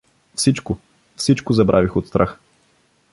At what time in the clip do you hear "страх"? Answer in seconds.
2.07-2.39